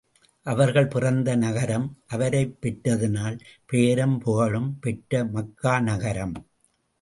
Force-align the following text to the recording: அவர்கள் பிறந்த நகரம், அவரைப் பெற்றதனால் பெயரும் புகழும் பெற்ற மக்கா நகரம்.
அவர்கள் 0.45 0.87
பிறந்த 0.87 1.35
நகரம், 1.35 1.97
அவரைப் 2.07 2.57
பெற்றதனால் 2.61 3.39
பெயரும் 3.65 4.19
புகழும் 4.19 4.79
பெற்ற 4.79 5.25
மக்கா 5.25 5.79
நகரம். 5.79 6.33